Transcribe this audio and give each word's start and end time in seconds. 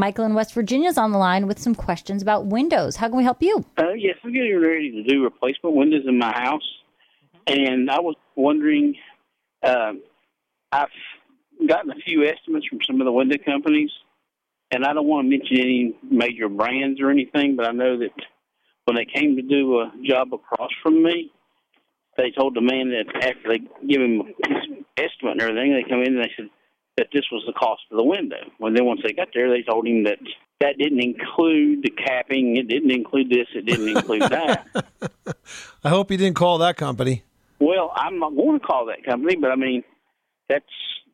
Michael 0.00 0.24
in 0.24 0.32
West 0.32 0.54
Virginia 0.54 0.88
is 0.88 0.96
on 0.96 1.12
the 1.12 1.18
line 1.18 1.46
with 1.46 1.58
some 1.58 1.74
questions 1.74 2.22
about 2.22 2.46
windows. 2.46 2.96
How 2.96 3.08
can 3.08 3.18
we 3.18 3.22
help 3.22 3.42
you? 3.42 3.66
Uh, 3.76 3.92
yes, 3.92 4.16
I'm 4.24 4.32
getting 4.32 4.58
ready 4.58 4.90
to 4.92 5.02
do 5.02 5.22
replacement 5.22 5.76
windows 5.76 6.04
in 6.08 6.18
my 6.18 6.32
house, 6.32 6.66
and 7.46 7.90
I 7.90 8.00
was 8.00 8.16
wondering. 8.34 8.94
Uh, 9.62 9.92
I've 10.72 10.88
gotten 11.68 11.90
a 11.90 11.96
few 11.96 12.24
estimates 12.24 12.66
from 12.66 12.78
some 12.86 13.00
of 13.02 13.04
the 13.04 13.12
window 13.12 13.36
companies, 13.44 13.90
and 14.70 14.86
I 14.86 14.94
don't 14.94 15.06
want 15.06 15.26
to 15.26 15.36
mention 15.36 15.58
any 15.58 15.94
major 16.02 16.48
brands 16.48 16.98
or 16.98 17.10
anything, 17.10 17.56
but 17.56 17.66
I 17.68 17.72
know 17.72 17.98
that 17.98 18.14
when 18.86 18.96
they 18.96 19.04
came 19.04 19.36
to 19.36 19.42
do 19.42 19.80
a 19.80 19.92
job 20.02 20.32
across 20.32 20.70
from 20.82 21.02
me, 21.02 21.30
they 22.16 22.30
told 22.30 22.56
the 22.56 22.62
man 22.62 22.88
that 22.88 23.14
after 23.16 23.50
they 23.50 23.58
give 23.86 24.00
him 24.00 24.22
his 24.48 24.84
estimate 24.96 25.32
and 25.32 25.42
everything, 25.42 25.74
they 25.74 25.90
come 25.90 26.00
in 26.00 26.16
and 26.16 26.24
they 26.24 26.32
said 26.38 26.48
that 26.96 27.08
this 27.12 27.24
was 27.32 27.42
the 27.46 27.52
cost 27.52 27.82
of 27.90 27.96
the 27.96 28.04
window. 28.04 28.36
Well, 28.58 28.72
then 28.72 28.84
once 28.84 29.00
they 29.04 29.12
got 29.12 29.28
there, 29.34 29.50
they 29.50 29.62
told 29.62 29.86
him 29.86 30.04
that 30.04 30.18
that 30.60 30.76
didn't 30.78 31.02
include 31.02 31.82
the 31.82 31.90
capping, 31.90 32.56
it 32.56 32.68
didn't 32.68 32.90
include 32.90 33.30
this, 33.30 33.46
it 33.54 33.64
didn't 33.64 33.88
include 33.88 34.22
that. 34.22 34.66
I 35.84 35.88
hope 35.88 36.10
you 36.10 36.16
didn't 36.16 36.36
call 36.36 36.58
that 36.58 36.76
company. 36.76 37.22
Well, 37.58 37.92
I'm 37.94 38.18
not 38.18 38.34
going 38.34 38.60
to 38.60 38.66
call 38.66 38.86
that 38.86 39.04
company, 39.04 39.36
but 39.36 39.50
I 39.50 39.56
mean, 39.56 39.84
that's 40.48 40.64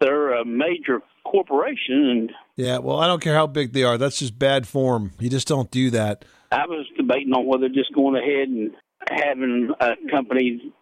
they're 0.00 0.32
a 0.34 0.44
major 0.44 1.00
corporation, 1.24 2.08
and 2.08 2.32
Yeah, 2.56 2.78
well, 2.78 2.98
I 2.98 3.06
don't 3.06 3.20
care 3.20 3.34
how 3.34 3.46
big 3.46 3.72
they 3.72 3.82
are. 3.82 3.98
That's 3.98 4.18
just 4.18 4.38
bad 4.38 4.66
form. 4.66 5.12
You 5.18 5.28
just 5.28 5.48
don't 5.48 5.70
do 5.70 5.90
that. 5.90 6.24
I 6.50 6.66
was 6.66 6.86
debating 6.96 7.32
on 7.32 7.46
whether 7.46 7.68
just 7.68 7.92
going 7.94 8.16
ahead 8.16 8.48
and 8.48 8.70
having 9.10 9.70
a 9.80 9.94
company 10.10 10.72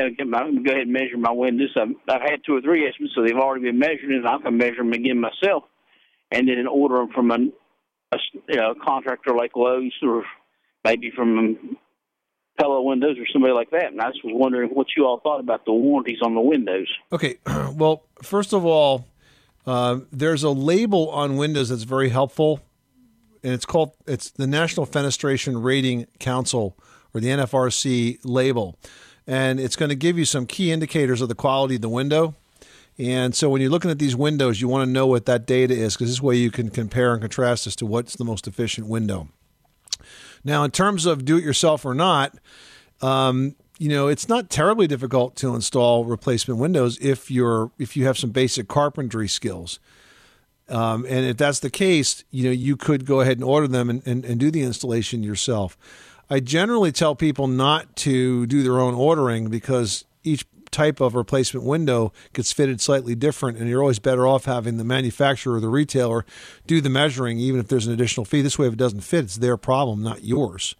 know, 0.00 0.08
get 0.16 0.26
my, 0.26 0.40
go 0.40 0.70
ahead 0.70 0.82
and 0.82 0.92
measure 0.92 1.16
my 1.18 1.32
windows. 1.32 1.70
I've, 1.76 1.94
I've 2.08 2.22
had 2.22 2.40
two 2.46 2.56
or 2.56 2.60
three 2.60 2.86
estimates, 2.86 3.14
so 3.14 3.22
they've 3.22 3.36
already 3.36 3.64
been 3.64 3.78
measured, 3.78 4.10
and 4.10 4.26
I 4.26 4.38
can 4.38 4.56
measure 4.56 4.78
them 4.78 4.92
again 4.92 5.20
myself, 5.20 5.64
and 6.30 6.48
then 6.48 6.66
order 6.66 6.96
them 6.96 7.10
from 7.14 7.30
a, 7.30 7.36
a 8.12 8.18
you 8.48 8.56
know, 8.56 8.74
contractor 8.82 9.34
like 9.34 9.52
Lowe's 9.56 9.94
or 10.02 10.24
maybe 10.84 11.12
from 11.14 11.76
Pella 12.58 12.82
Windows 12.82 13.16
or 13.18 13.26
somebody 13.32 13.52
like 13.52 13.70
that. 13.70 13.92
And 13.92 14.00
I 14.00 14.08
just 14.10 14.24
was 14.24 14.34
wondering 14.36 14.70
what 14.70 14.88
you 14.96 15.04
all 15.04 15.20
thought 15.20 15.40
about 15.40 15.64
the 15.64 15.72
warranties 15.72 16.18
on 16.22 16.34
the 16.34 16.40
windows. 16.40 16.88
Okay, 17.12 17.38
well, 17.74 18.04
first 18.22 18.52
of 18.52 18.64
all, 18.64 19.06
uh, 19.66 20.00
there's 20.10 20.42
a 20.42 20.50
label 20.50 21.08
on 21.10 21.36
windows 21.36 21.68
that's 21.68 21.84
very 21.84 22.08
helpful, 22.08 22.60
and 23.42 23.52
it's 23.52 23.64
called 23.64 23.94
it's 24.06 24.30
the 24.30 24.46
National 24.46 24.86
Fenestration 24.86 25.62
Rating 25.62 26.06
Council 26.18 26.76
or 27.14 27.20
the 27.20 27.28
NFRC 27.28 28.18
label, 28.24 28.78
and 29.26 29.60
it's 29.60 29.76
going 29.76 29.88
to 29.88 29.96
give 29.96 30.18
you 30.18 30.24
some 30.24 30.46
key 30.46 30.72
indicators 30.72 31.20
of 31.20 31.28
the 31.28 31.34
quality 31.34 31.76
of 31.76 31.82
the 31.82 31.88
window. 31.88 32.34
And 32.98 33.34
so 33.34 33.48
when 33.48 33.60
you're 33.60 33.70
looking 33.70 33.90
at 33.90 33.98
these 33.98 34.14
windows, 34.14 34.60
you 34.60 34.68
want 34.68 34.86
to 34.86 34.92
know 34.92 35.06
what 35.06 35.26
that 35.26 35.46
data 35.46 35.74
is 35.74 35.94
because 35.94 36.10
this 36.10 36.22
way 36.22 36.36
you 36.36 36.50
can 36.50 36.68
compare 36.68 37.12
and 37.12 37.22
contrast 37.22 37.66
as 37.66 37.74
to 37.76 37.86
what's 37.86 38.16
the 38.16 38.24
most 38.24 38.46
efficient 38.46 38.86
window. 38.86 39.28
Now, 40.44 40.64
in 40.64 40.70
terms 40.70 41.06
of 41.06 41.24
do 41.24 41.38
it 41.38 41.44
yourself 41.44 41.84
or 41.84 41.94
not, 41.94 42.36
um, 43.00 43.56
you 43.78 43.88
know, 43.88 44.08
it's 44.08 44.28
not 44.28 44.50
terribly 44.50 44.86
difficult 44.86 45.36
to 45.36 45.54
install 45.54 46.04
replacement 46.04 46.60
windows 46.60 46.98
if 47.00 47.30
you're 47.30 47.70
if 47.78 47.96
you 47.96 48.04
have 48.06 48.18
some 48.18 48.30
basic 48.30 48.68
carpentry 48.68 49.28
skills. 49.28 49.80
Um, 50.68 51.04
and 51.08 51.26
if 51.26 51.36
that's 51.36 51.58
the 51.58 51.70
case, 51.70 52.24
you 52.30 52.44
know, 52.44 52.50
you 52.50 52.76
could 52.76 53.04
go 53.04 53.20
ahead 53.20 53.38
and 53.38 53.44
order 53.44 53.66
them 53.66 53.90
and, 53.90 54.06
and, 54.06 54.24
and 54.24 54.38
do 54.38 54.50
the 54.50 54.62
installation 54.62 55.22
yourself. 55.22 55.76
I 56.32 56.40
generally 56.40 56.92
tell 56.92 57.14
people 57.14 57.46
not 57.46 57.94
to 57.96 58.46
do 58.46 58.62
their 58.62 58.80
own 58.80 58.94
ordering 58.94 59.50
because 59.50 60.06
each 60.24 60.46
type 60.70 60.98
of 60.98 61.14
replacement 61.14 61.66
window 61.66 62.10
gets 62.32 62.50
fitted 62.54 62.80
slightly 62.80 63.14
different, 63.14 63.58
and 63.58 63.68
you're 63.68 63.82
always 63.82 63.98
better 63.98 64.26
off 64.26 64.46
having 64.46 64.78
the 64.78 64.84
manufacturer 64.84 65.56
or 65.56 65.60
the 65.60 65.68
retailer 65.68 66.24
do 66.66 66.80
the 66.80 66.88
measuring, 66.88 67.38
even 67.38 67.60
if 67.60 67.68
there's 67.68 67.86
an 67.86 67.92
additional 67.92 68.24
fee. 68.24 68.40
This 68.40 68.58
way, 68.58 68.66
if 68.66 68.72
it 68.72 68.78
doesn't 68.78 69.02
fit, 69.02 69.24
it's 69.24 69.36
their 69.36 69.58
problem, 69.58 70.02
not 70.02 70.24
yours. 70.24 70.74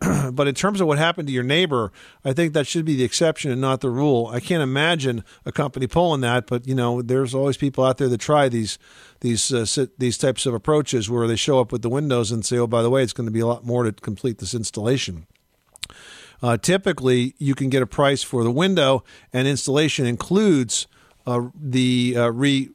but 0.32 0.48
in 0.48 0.54
terms 0.54 0.80
of 0.80 0.86
what 0.86 0.98
happened 0.98 1.28
to 1.28 1.32
your 1.32 1.44
neighbor, 1.44 1.92
I 2.24 2.32
think 2.32 2.52
that 2.52 2.66
should 2.66 2.84
be 2.84 2.96
the 2.96 3.04
exception 3.04 3.50
and 3.50 3.60
not 3.60 3.80
the 3.80 3.90
rule. 3.90 4.28
I 4.32 4.40
can't 4.40 4.62
imagine 4.62 5.24
a 5.44 5.52
company 5.52 5.86
pulling 5.86 6.20
that, 6.22 6.46
but 6.46 6.66
you 6.66 6.74
know, 6.74 7.02
there's 7.02 7.34
always 7.34 7.56
people 7.56 7.84
out 7.84 7.98
there 7.98 8.08
that 8.08 8.20
try 8.20 8.48
these 8.48 8.78
these 9.20 9.52
uh, 9.52 9.86
these 9.98 10.18
types 10.18 10.46
of 10.46 10.54
approaches 10.54 11.08
where 11.08 11.26
they 11.26 11.36
show 11.36 11.60
up 11.60 11.72
with 11.72 11.82
the 11.82 11.88
windows 11.88 12.30
and 12.30 12.44
say, 12.44 12.58
"Oh, 12.58 12.66
by 12.66 12.82
the 12.82 12.90
way, 12.90 13.02
it's 13.02 13.12
going 13.12 13.26
to 13.26 13.32
be 13.32 13.40
a 13.40 13.46
lot 13.46 13.64
more 13.64 13.84
to 13.84 13.92
complete 13.92 14.38
this 14.38 14.54
installation." 14.54 15.26
Uh, 16.42 16.56
typically, 16.56 17.34
you 17.38 17.54
can 17.54 17.70
get 17.70 17.82
a 17.82 17.86
price 17.86 18.22
for 18.22 18.44
the 18.44 18.50
window, 18.50 19.02
and 19.32 19.48
installation 19.48 20.04
includes 20.04 20.86
uh, 21.26 21.48
the 21.54 22.14
uh, 22.16 22.28
re 22.28 22.70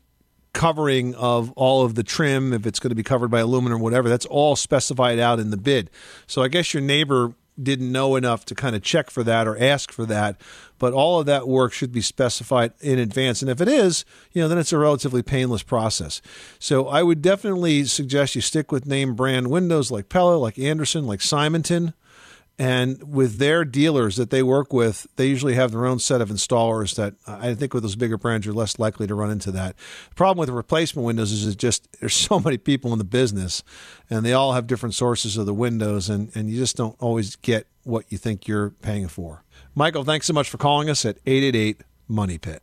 covering 0.53 1.15
of 1.15 1.51
all 1.53 1.85
of 1.85 1.95
the 1.95 2.03
trim, 2.03 2.53
if 2.53 2.65
it's 2.65 2.79
going 2.79 2.89
to 2.89 2.95
be 2.95 3.03
covered 3.03 3.29
by 3.29 3.39
aluminum 3.39 3.79
or 3.79 3.83
whatever, 3.83 4.09
that's 4.09 4.25
all 4.25 4.55
specified 4.55 5.19
out 5.19 5.39
in 5.39 5.51
the 5.51 5.57
bid. 5.57 5.89
So 6.27 6.41
I 6.41 6.47
guess 6.47 6.73
your 6.73 6.81
neighbor 6.81 7.33
didn't 7.61 7.91
know 7.91 8.15
enough 8.15 8.45
to 8.45 8.55
kind 8.55 8.75
of 8.75 8.81
check 8.81 9.09
for 9.09 9.23
that 9.23 9.47
or 9.47 9.61
ask 9.61 9.91
for 9.91 10.05
that, 10.05 10.39
but 10.77 10.93
all 10.93 11.19
of 11.19 11.25
that 11.25 11.47
work 11.47 11.73
should 11.73 11.91
be 11.91 12.01
specified 12.01 12.71
in 12.79 12.97
advance. 12.99 13.41
And 13.41 13.51
if 13.51 13.59
it 13.59 13.67
is, 13.67 14.05
you 14.31 14.41
know, 14.41 14.47
then 14.47 14.57
it's 14.57 14.71
a 14.71 14.77
relatively 14.77 15.21
painless 15.21 15.63
process. 15.63 16.21
So 16.57 16.87
I 16.87 17.03
would 17.03 17.21
definitely 17.21 17.83
suggest 17.85 18.35
you 18.35 18.41
stick 18.41 18.71
with 18.71 18.85
name 18.85 19.13
brand 19.13 19.49
windows 19.49 19.91
like 19.91 20.09
Pella, 20.09 20.37
like 20.37 20.57
Andersen, 20.57 21.05
like 21.05 21.21
Simonton. 21.21 21.93
And 22.59 23.01
with 23.13 23.37
their 23.37 23.63
dealers 23.63 24.17
that 24.17 24.31
they 24.31 24.43
work 24.43 24.73
with, 24.73 25.07
they 25.15 25.27
usually 25.27 25.53
have 25.53 25.71
their 25.71 25.85
own 25.85 25.97
set 25.97 26.19
of 26.19 26.27
installers 26.29 26.95
that 26.95 27.13
I 27.25 27.53
think 27.55 27.73
with 27.73 27.83
those 27.83 27.95
bigger 27.95 28.17
brands, 28.17 28.45
you're 28.45 28.53
less 28.53 28.77
likely 28.77 29.07
to 29.07 29.15
run 29.15 29.31
into 29.31 29.49
that. 29.53 29.77
The 30.09 30.15
problem 30.15 30.39
with 30.39 30.49
replacement 30.49 31.05
windows 31.05 31.31
is 31.31 31.47
it 31.47 31.57
just 31.57 31.87
there's 32.01 32.13
so 32.13 32.37
many 32.37 32.57
people 32.57 32.91
in 32.91 32.99
the 32.99 33.05
business 33.05 33.63
and 34.09 34.25
they 34.25 34.33
all 34.33 34.51
have 34.51 34.67
different 34.67 34.93
sources 34.93 35.37
of 35.37 35.45
the 35.45 35.53
windows, 35.53 36.09
and, 36.09 36.35
and 36.35 36.49
you 36.49 36.57
just 36.57 36.75
don't 36.75 36.97
always 36.99 37.37
get 37.37 37.65
what 37.83 38.05
you 38.09 38.17
think 38.17 38.45
you're 38.45 38.71
paying 38.71 39.07
for. 39.07 39.43
Michael, 39.73 40.03
thanks 40.03 40.25
so 40.25 40.33
much 40.33 40.49
for 40.49 40.57
calling 40.57 40.89
us 40.89 41.05
at 41.05 41.17
888 41.25 41.83
Money 42.09 42.37
Pit. 42.37 42.61